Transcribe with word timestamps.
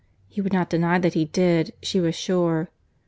—He 0.29 0.41
would 0.41 0.51
not 0.51 0.71
deny 0.71 0.97
that 0.97 1.13
he 1.13 1.25
did, 1.25 1.73
she 1.83 1.99
was 1.99 2.15
sure. 2.15 2.71